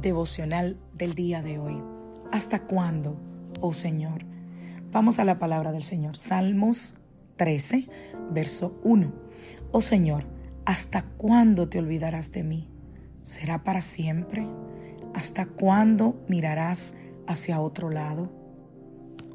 [0.00, 1.80] Devocional del día de hoy.
[2.32, 3.20] ¿Hasta cuándo,
[3.60, 4.24] oh Señor?
[4.90, 6.16] Vamos a la palabra del Señor.
[6.16, 7.00] Salmos
[7.36, 7.88] 13,
[8.32, 9.12] verso 1.
[9.70, 10.24] Oh Señor,
[10.64, 12.68] ¿hasta cuándo te olvidarás de mí?
[13.22, 14.48] ¿Será para siempre?
[15.14, 16.94] ¿Hasta cuándo mirarás
[17.28, 18.32] hacia otro lado?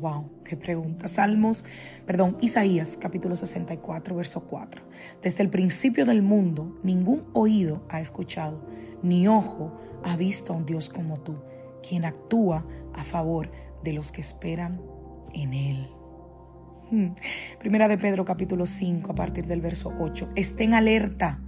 [0.00, 1.06] Wow, qué pregunta.
[1.06, 1.64] Salmos,
[2.06, 4.82] perdón, Isaías capítulo 64, verso 4.
[5.22, 8.60] Desde el principio del mundo, ningún oído ha escuchado,
[9.02, 11.38] ni ojo ha visto a un Dios como tú,
[11.86, 13.50] quien actúa a favor
[13.82, 14.80] de los que esperan
[15.34, 15.88] en Él.
[16.90, 17.14] Hmm.
[17.58, 20.30] Primera de Pedro capítulo 5 a partir del verso 8.
[20.34, 21.40] Estén alerta,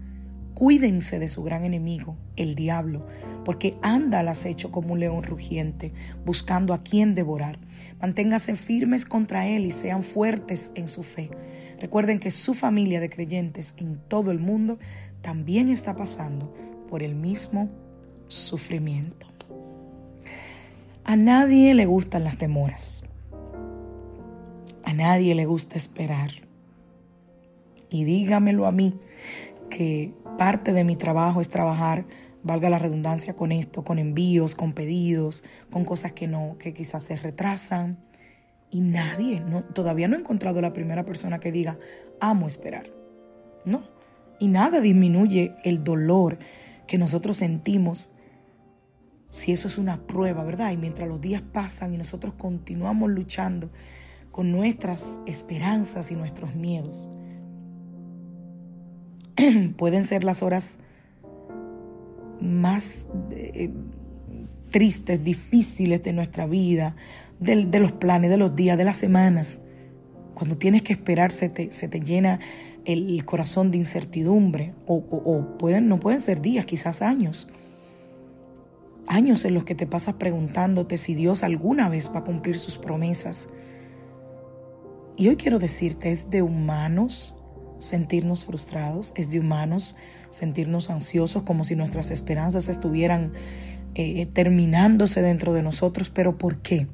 [0.55, 3.07] cuídense de su gran enemigo, el diablo,
[3.45, 5.93] porque anda al acecho como un león rugiente,
[6.25, 7.59] buscando a quien devorar.
[8.01, 11.31] Manténganse firmes contra él y sean fuertes en su fe.
[11.81, 14.79] Recuerden que su familia de creyentes en todo el mundo
[15.23, 16.55] también está pasando
[16.89, 17.69] por el mismo
[18.33, 19.27] sufrimiento.
[21.05, 23.05] A nadie le gustan las demoras.
[24.85, 26.31] A nadie le gusta esperar.
[27.91, 28.99] Y dígamelo a mí,
[29.69, 32.07] que parte de mi trabajo es trabajar,
[32.43, 37.03] valga la redundancia, con esto, con envíos, con pedidos, con cosas que no, que quizás
[37.03, 37.99] se retrasan.
[38.71, 41.79] Y nadie, no, todavía no he encontrado la primera persona que diga,
[42.21, 42.91] amo esperar.
[43.67, 43.83] No.
[44.39, 46.39] Y nada disminuye el dolor
[46.87, 48.13] que nosotros sentimos
[49.33, 50.73] si eso es una prueba, ¿verdad?
[50.73, 53.71] Y mientras los días pasan y nosotros continuamos luchando,
[54.31, 57.09] con nuestras esperanzas y nuestros miedos.
[59.79, 60.81] Pueden ser las horas
[62.43, 63.71] más eh,
[64.71, 66.95] tristes, difíciles de nuestra vida,
[67.41, 69.61] de, los planes, de los días, de las semanas.
[70.35, 72.39] Cuando tienes que esperar se te, llena
[72.85, 77.49] el corazón de incertidumbre o, pueden, no pueden ser días, quizás años.
[79.13, 82.79] Años en los que te pasas preguntándote si Dios alguna vez va a cumplir sus
[82.79, 83.51] promesas
[85.17, 87.39] y hoy quiero decirte, es de humanos
[87.79, 89.97] sentirnos frustrados, es de humanos
[90.31, 93.33] sentirnos ansiosos como si nuestras esperanzas estuvieran
[93.95, 96.09] eh, terminándose dentro de nosotros.
[96.09, 96.89] ¿Pero por qué?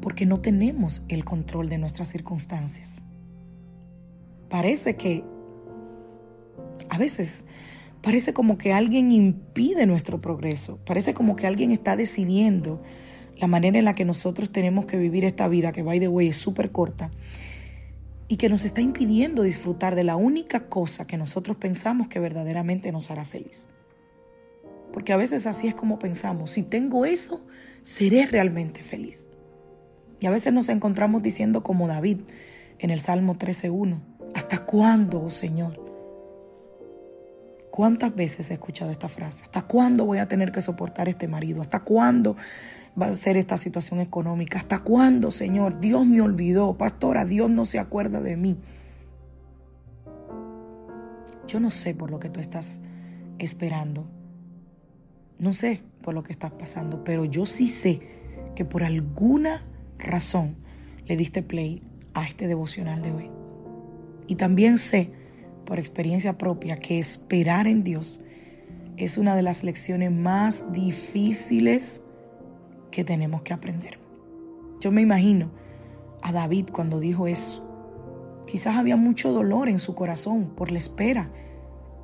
[0.00, 3.02] Porque no tenemos el control de nuestras circunstancias.
[4.48, 5.24] Parece que
[6.88, 7.46] a veces
[8.04, 12.82] parece como que alguien impide nuestro progreso, parece como que alguien está decidiendo
[13.38, 16.28] la manera en la que nosotros tenemos que vivir esta vida, que by the way
[16.28, 17.10] es súper corta,
[18.28, 22.92] y que nos está impidiendo disfrutar de la única cosa que nosotros pensamos que verdaderamente
[22.92, 23.70] nos hará feliz.
[24.92, 27.40] Porque a veces así es como pensamos, si tengo eso,
[27.82, 29.30] seré realmente feliz.
[30.20, 32.18] Y a veces nos encontramos diciendo como David
[32.78, 33.98] en el Salmo 13.1,
[34.34, 35.83] ¿hasta cuándo, oh Señor?
[37.74, 39.42] ¿Cuántas veces he escuchado esta frase?
[39.42, 41.60] ¿Hasta cuándo voy a tener que soportar este marido?
[41.60, 42.36] ¿Hasta cuándo
[42.96, 44.58] va a ser esta situación económica?
[44.58, 45.80] ¿Hasta cuándo, Señor?
[45.80, 46.78] Dios me olvidó.
[46.78, 48.58] Pastora, Dios no se acuerda de mí.
[51.48, 52.80] Yo no sé por lo que tú estás
[53.40, 54.06] esperando.
[55.40, 58.02] No sé por lo que estás pasando, pero yo sí sé
[58.54, 59.64] que por alguna
[59.98, 60.54] razón
[61.06, 61.82] le diste play
[62.14, 63.30] a este devocional de hoy.
[64.28, 65.23] Y también sé
[65.64, 68.24] por experiencia propia que esperar en Dios
[68.96, 72.02] es una de las lecciones más difíciles
[72.90, 73.98] que tenemos que aprender.
[74.80, 75.50] Yo me imagino
[76.22, 77.62] a David cuando dijo eso.
[78.46, 81.30] Quizás había mucho dolor en su corazón por la espera.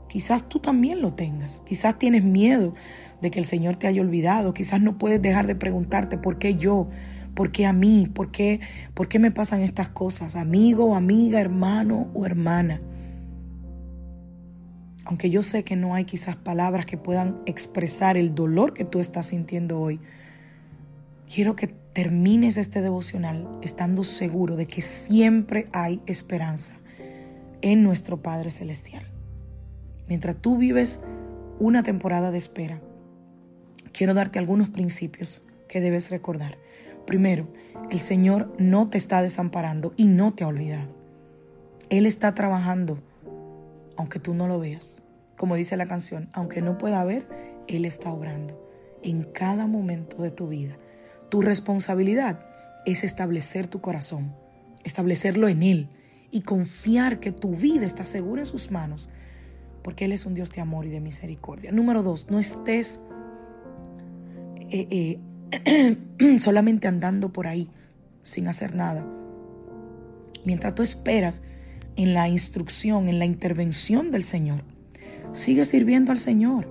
[0.08, 1.60] Quizás tú también lo tengas.
[1.60, 2.74] Quizás tienes miedo
[3.20, 4.54] de que el Señor te haya olvidado.
[4.54, 6.88] Quizás no puedes dejar de preguntarte por qué yo,
[7.34, 8.60] por qué a mí, por qué,
[8.94, 12.80] por qué me pasan estas cosas, amigo, amiga, hermano o hermana.
[15.10, 19.00] Aunque yo sé que no hay quizás palabras que puedan expresar el dolor que tú
[19.00, 19.98] estás sintiendo hoy,
[21.28, 26.74] quiero que termines este devocional estando seguro de que siempre hay esperanza
[27.60, 29.04] en nuestro Padre Celestial.
[30.06, 31.02] Mientras tú vives
[31.58, 32.80] una temporada de espera,
[33.92, 36.56] quiero darte algunos principios que debes recordar.
[37.04, 37.48] Primero,
[37.90, 40.94] el Señor no te está desamparando y no te ha olvidado.
[41.88, 43.00] Él está trabajando,
[43.96, 45.02] aunque tú no lo veas.
[45.36, 47.26] Como dice la canción, aunque no pueda ver,
[47.66, 48.70] Él está obrando
[49.02, 50.76] en cada momento de tu vida.
[51.30, 52.44] Tu responsabilidad
[52.86, 54.34] es establecer tu corazón,
[54.84, 55.88] establecerlo en Él
[56.30, 59.10] y confiar que tu vida está segura en sus manos,
[59.82, 61.72] porque Él es un Dios de amor y de misericordia.
[61.72, 63.00] Número dos, no estés
[64.70, 65.18] eh,
[65.52, 67.68] eh, solamente andando por ahí
[68.22, 69.06] sin hacer nada.
[70.44, 71.42] Mientras tú esperas
[71.96, 74.64] en la instrucción, en la intervención del Señor,
[75.32, 76.68] sigue sirviendo al Señor.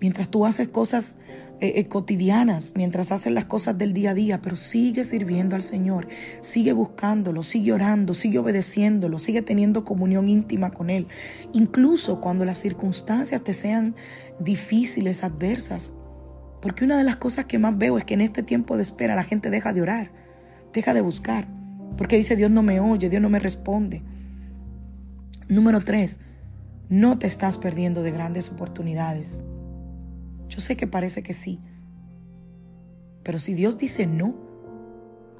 [0.00, 1.16] Mientras tú haces cosas
[1.62, 5.62] eh, eh, cotidianas, mientras haces las cosas del día a día, pero sigue sirviendo al
[5.62, 6.08] Señor,
[6.40, 11.06] sigue buscándolo, sigue orando, sigue obedeciéndolo, sigue teniendo comunión íntima con Él.
[11.52, 13.94] Incluso cuando las circunstancias te sean
[14.38, 15.92] difíciles, adversas.
[16.62, 19.14] Porque una de las cosas que más veo es que en este tiempo de espera
[19.14, 20.12] la gente deja de orar,
[20.72, 21.46] deja de buscar,
[21.98, 24.02] porque dice Dios no me oye, Dios no me responde.
[25.50, 26.20] Número tres,
[26.88, 29.42] no te estás perdiendo de grandes oportunidades.
[30.48, 31.58] Yo sé que parece que sí.
[33.24, 34.36] Pero si Dios dice no,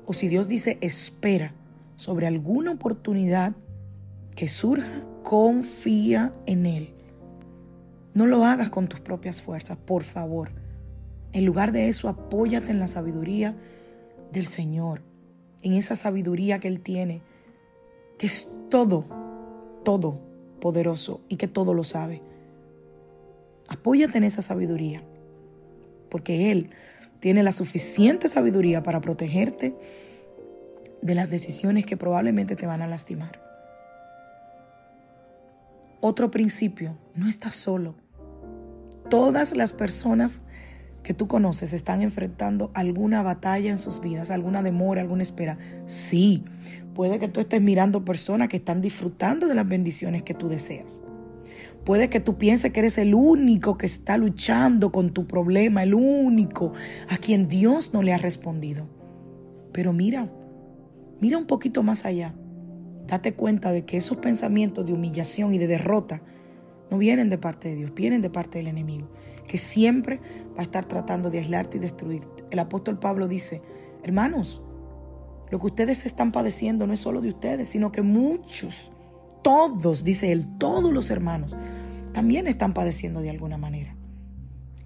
[0.06, 1.54] o si Dios dice espera
[1.94, 3.54] sobre alguna oportunidad
[4.34, 6.92] que surja, confía en Él.
[8.12, 10.50] No lo hagas con tus propias fuerzas, por favor.
[11.32, 13.54] En lugar de eso, apóyate en la sabiduría
[14.32, 15.02] del Señor,
[15.62, 17.22] en esa sabiduría que Él tiene,
[18.18, 19.19] que es todo,
[19.84, 20.20] todo
[20.60, 22.22] poderoso y que todo lo sabe.
[23.68, 25.02] Apóyate en esa sabiduría,
[26.10, 26.70] porque Él
[27.20, 29.74] tiene la suficiente sabiduría para protegerte
[31.02, 33.40] de las decisiones que probablemente te van a lastimar.
[36.00, 37.94] Otro principio, no estás solo.
[39.08, 40.42] Todas las personas
[41.02, 45.58] que tú conoces están enfrentando alguna batalla en sus vidas, alguna demora, alguna espera.
[45.86, 46.44] Sí,
[46.94, 51.02] puede que tú estés mirando personas que están disfrutando de las bendiciones que tú deseas.
[51.84, 55.94] Puede que tú pienses que eres el único que está luchando con tu problema, el
[55.94, 56.72] único
[57.08, 58.86] a quien Dios no le ha respondido.
[59.72, 60.30] Pero mira,
[61.20, 62.34] mira un poquito más allá.
[63.06, 66.22] Date cuenta de que esos pensamientos de humillación y de derrota
[66.90, 69.10] no vienen de parte de Dios, vienen de parte del enemigo,
[69.50, 70.20] que siempre
[70.56, 72.44] va a estar tratando de aislarte y destruirte.
[72.52, 73.62] El apóstol Pablo dice,
[74.04, 74.62] hermanos,
[75.50, 78.92] lo que ustedes están padeciendo no es solo de ustedes, sino que muchos
[79.42, 81.58] todos, dice él, todos los hermanos,
[82.12, 83.96] también están padeciendo de alguna manera.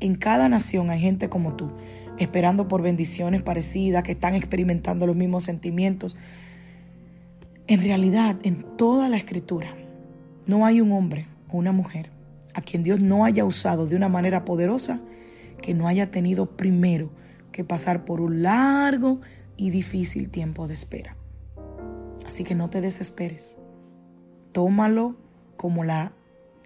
[0.01, 1.71] En cada nación hay gente como tú,
[2.19, 6.17] esperando por bendiciones parecidas, que están experimentando los mismos sentimientos.
[7.67, 9.77] En realidad, en toda la escritura,
[10.47, 12.14] no hay un hombre o una mujer
[12.55, 15.01] a quien Dios no haya usado de una manera poderosa
[15.61, 17.11] que no haya tenido primero
[17.53, 19.21] que pasar por un largo
[19.56, 21.17] y difícil tiempo de espera.
[22.27, 23.61] Así que no te desesperes
[24.55, 25.17] tómalo
[25.59, 26.15] como la,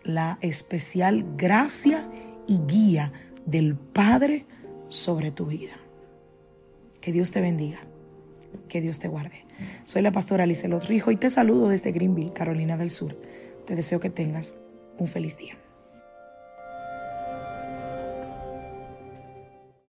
[0.05, 2.09] la especial gracia
[2.47, 3.13] y guía
[3.47, 4.47] del Padre
[4.89, 5.73] sobre tu vida.
[7.01, 7.81] Que Dios te bendiga.
[8.69, 9.45] Que Dios te guarde.
[9.85, 13.19] Soy la pastora Alice Rijo y te saludo desde Greenville, Carolina del Sur.
[13.67, 14.57] Te deseo que tengas
[14.99, 15.57] un feliz día.